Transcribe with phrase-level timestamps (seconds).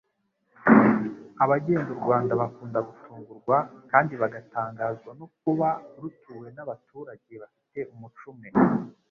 [1.43, 3.57] Abagenda u Rwanda bakunda gutungurwa
[3.91, 5.67] kandi bagatangazwa no kuba
[6.01, 8.49] rutuwe n'abaturage bafite umuco umwe,